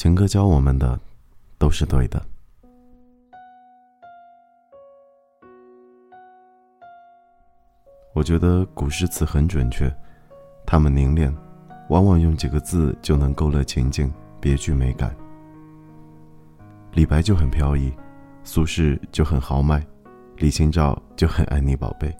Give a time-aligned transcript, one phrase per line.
[0.00, 0.98] 情歌教我们的
[1.58, 2.22] 都是对的。
[8.14, 9.94] 我觉得古诗词很准确，
[10.64, 11.30] 他们凝练，
[11.90, 14.10] 往往用几个字就能勾勒情境，
[14.40, 15.14] 别具美感。
[16.94, 17.92] 李白就很飘逸，
[18.42, 19.86] 苏轼就很豪迈，
[20.38, 22.10] 李清照就很爱你宝贝。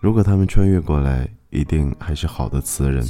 [0.00, 3.04] 如果他们穿越过来，一定还是好的词人，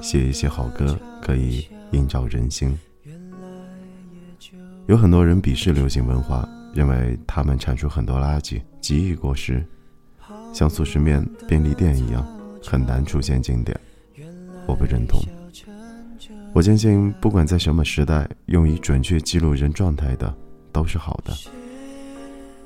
[0.00, 1.68] 写一些好歌，可以。
[1.92, 2.78] 映照人心。
[4.88, 9.64] 有很多人鄙视流行文化，认为他们产出很多垃圾，极易过时，
[10.52, 12.22] 像速食面、便利店一样，
[12.62, 13.74] 很难出现经典。
[14.66, 15.18] 我不认同。
[16.52, 20.34] 我坚信，不管在什么时代，用以准确记录人状态的，
[20.70, 21.32] 都是好的。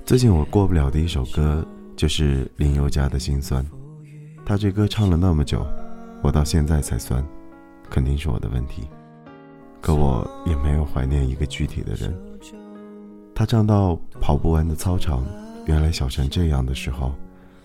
[0.05, 1.65] 最近我过不了的一首歌，
[1.95, 3.65] 就是林宥嘉的心酸。
[4.45, 5.65] 他这歌唱了那么久，
[6.23, 7.23] 我到现在才酸，
[7.91, 8.89] 肯定是我的问题。
[9.81, 12.17] 可我也没有怀念一个具体的人。
[13.35, 15.27] 他唱到跑不完的操场，
[15.67, 17.13] 原来小成这样的时候，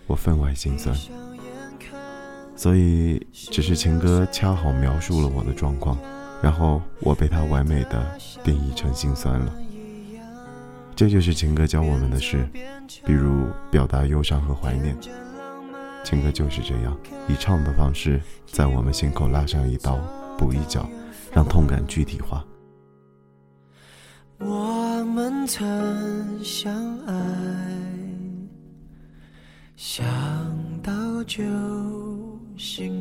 [0.07, 0.95] 我分外心酸。
[2.55, 5.95] 所以，只是情歌恰好描述了我的状况，
[6.41, 8.03] 然后我被他完美的
[8.43, 9.53] 定义成心酸了。
[10.95, 12.49] 这就是情歌教我们的事，
[13.05, 14.97] 比如表达忧伤和怀念。
[16.07, 19.99] 情歌就是这样，以唱的方式，在我们心口拉上一刀，
[20.37, 20.87] 补一脚。
[21.33, 22.43] 让痛感具体化。
[24.39, 27.13] 我们曾相爱，
[29.75, 30.05] 想
[30.81, 31.43] 到就
[32.57, 32.96] 心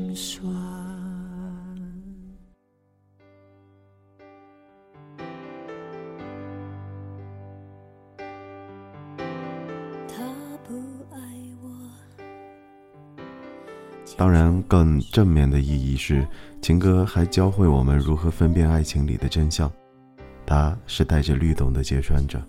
[14.17, 16.27] 当然，更正面的意义是，
[16.63, 19.71] 情歌还教会我们如何分辨爱情里的真相。
[20.47, 22.41] 它是带着律动的揭穿者。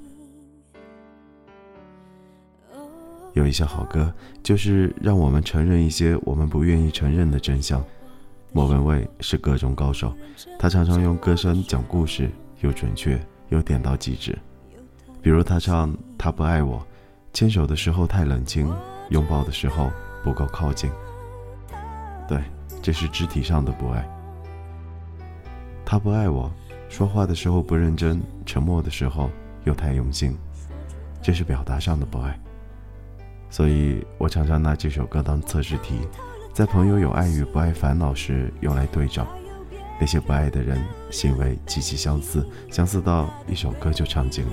[3.34, 7.84] 有一些好歌，就是让我们承认一些我们不愿意承认的真相。
[8.54, 10.14] 莫文蔚是歌中高手，
[10.58, 12.30] 他常常用歌声讲故事，
[12.62, 13.20] 又准确
[13.50, 14.38] 又点到即止。
[15.22, 16.80] 比如他唱《他不爱我》，
[17.34, 18.74] 牵手的时候太冷清，
[19.10, 19.92] 拥抱的时候
[20.24, 20.90] 不够靠近。
[22.28, 22.42] 对，
[22.82, 24.08] 这是肢体上的不爱。
[25.86, 26.52] 他不爱我，
[26.90, 29.30] 说话的时候不认真，沉默的时候
[29.64, 30.38] 又太用心，
[31.22, 32.38] 这是表达上的不爱。
[33.50, 36.00] 所以我常常拿这首歌当测试题，
[36.54, 39.26] 在朋友有爱与不爱烦恼时用来对照。
[40.00, 44.52] 那些不爱的人，行为极其相似，相似到一首歌就唱尽了。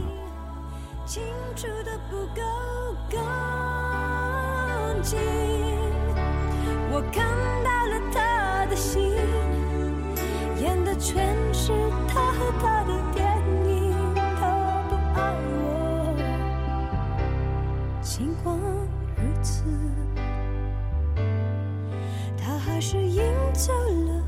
[1.05, 1.23] 清
[1.55, 2.41] 楚的不够
[3.11, 3.21] 干
[5.03, 5.19] 净
[6.91, 7.44] 我看
[11.05, 11.71] 全是
[12.09, 13.23] 他和他的电
[13.69, 13.93] 影。
[14.15, 15.21] 他不爱
[15.61, 16.17] 我，
[18.01, 19.65] 尽管如此，
[22.39, 23.23] 他还是赢
[23.53, 23.71] 走
[24.07, 24.25] 了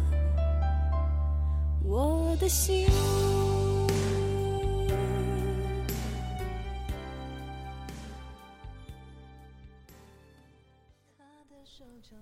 [1.82, 2.86] 我的心。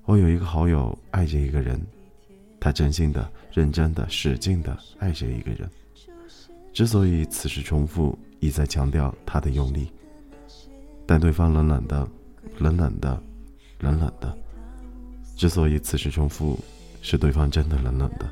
[0.05, 1.81] 我有一个好友爱着一个人，
[2.65, 5.69] 他真心的、认真的、使劲的爱着一个人。
[6.73, 9.93] 之所以此时重复，一再强调他的用力。
[11.05, 12.09] 但对方冷冷的、
[12.57, 13.23] 冷冷的、
[13.81, 14.35] 冷冷的。
[15.37, 16.59] 之所以此时重复，
[17.03, 18.27] 是对方真的冷冷的。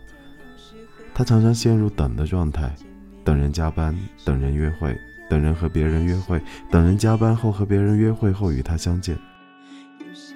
[1.12, 2.74] 他常常陷入等的状态，
[3.22, 3.94] 等人加班，
[4.24, 4.96] 等人约会，
[5.28, 6.40] 等人和别人约会，
[6.70, 9.14] 等人加班后和别人约会后与他相见。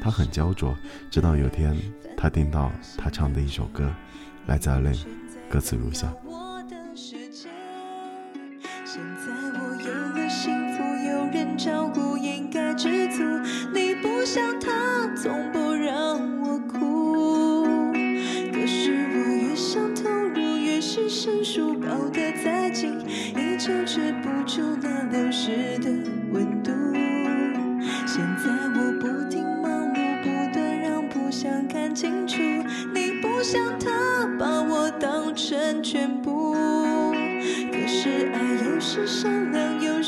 [0.00, 0.76] 他很焦灼，
[1.10, 1.76] 直到有天，
[2.16, 3.92] 他听到他唱的一首歌，
[4.46, 4.92] 来自阿令，
[5.50, 6.12] 歌词如下。
[8.84, 13.22] 现在我有了幸福，有人照顾，应该知足。
[13.74, 14.70] 你不像他，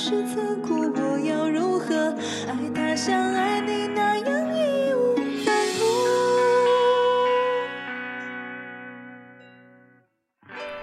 [0.09, 2.15] 良，有时残酷，我要如何
[2.47, 5.15] 爱他像爱你那样义无
[5.45, 5.85] 反顾？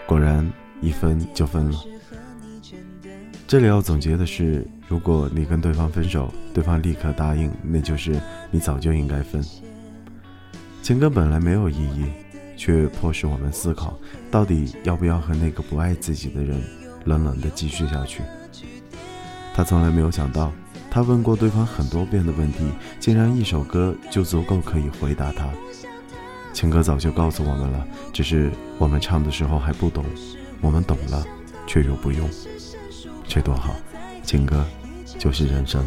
[0.05, 0.51] 果然，
[0.81, 1.77] 一分就分了。
[3.47, 8.19] 这里要总结的是，如果你跟对方分手，对方立刻答应，那就是
[8.51, 9.43] 你早就应该分。
[10.81, 12.05] 情歌本来没有意义，
[12.55, 13.97] 却迫使我们思考，
[14.29, 16.61] 到底要不要和那个不爱自己的人
[17.05, 18.21] 冷冷的继续下去。
[19.55, 20.51] 他从来没有想到，
[20.91, 22.69] 他问过对方很多遍的问题，
[22.99, 25.47] 竟然一首歌就足够可以回答他。
[26.51, 30.03] 情歌早就告诉我们了，只是我们唱的时候还不懂，
[30.59, 31.25] 我们懂了，
[31.65, 32.29] 却又不用，
[33.25, 33.73] 这多好！
[34.23, 34.65] 情歌
[35.17, 35.85] 就是人生。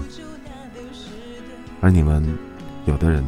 [1.82, 2.26] 而你们，
[2.86, 3.22] 有的人，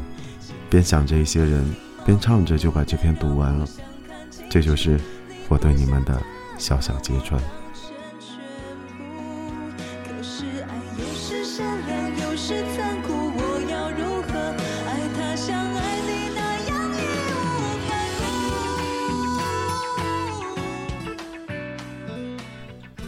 [0.70, 1.62] 边想着一些人，
[2.06, 3.66] 边唱着就把这篇读完了，
[4.48, 4.98] 这就是
[5.50, 6.18] 我对你们的
[6.56, 7.38] 小小揭穿。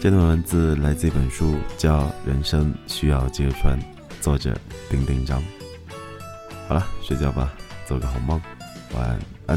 [0.02, 3.78] 这段文字来自一本书，叫《人生需要揭穿》，
[4.20, 4.52] 作者
[4.90, 5.40] 丁丁张。
[6.66, 7.52] 好了，睡觉吧，
[7.86, 8.42] 做个好梦，
[8.96, 9.16] 晚
[9.46, 9.56] 安。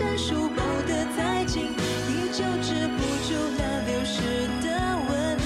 [0.00, 1.74] 伸手抱得太紧，
[2.08, 4.22] 依旧止不住那流失
[4.64, 4.66] 的
[5.06, 5.42] 温度。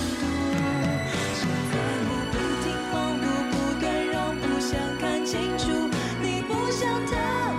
[1.34, 1.42] 现
[1.72, 1.74] 在
[2.06, 5.90] 我不停恍惚，不断让步，想看清楚。
[6.22, 7.12] 你不像他，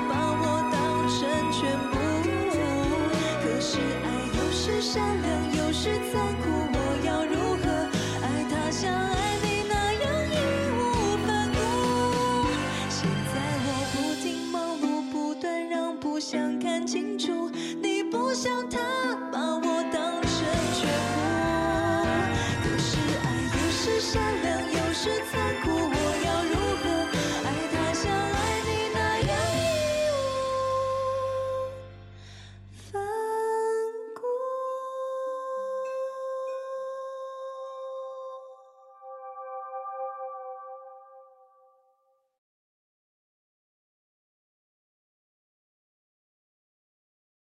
[0.07, 0.73] 把我当
[1.11, 1.19] 成
[1.51, 1.59] 全
[1.91, 1.93] 部。
[3.43, 3.75] 可是
[4.05, 4.07] 爱
[4.37, 5.27] 又是善良，
[5.57, 6.54] 又是残酷。